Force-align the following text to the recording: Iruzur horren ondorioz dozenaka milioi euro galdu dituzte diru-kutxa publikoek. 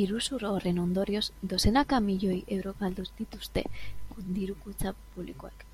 Iruzur 0.00 0.44
horren 0.50 0.76
ondorioz 0.82 1.22
dozenaka 1.54 2.00
milioi 2.04 2.38
euro 2.58 2.74
galdu 2.82 3.06
dituzte 3.22 3.66
diru-kutxa 4.38 4.96
publikoek. 5.16 5.66